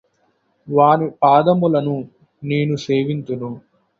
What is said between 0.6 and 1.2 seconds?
వాని